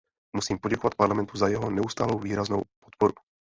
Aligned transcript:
Musím 0.35 0.59
poděkovat 0.59 0.95
Parlamentu 0.95 1.37
za 1.37 1.47
jeho 1.47 1.69
neustálou 1.71 2.19
výraznou 2.19 2.61
podporu. 2.79 3.13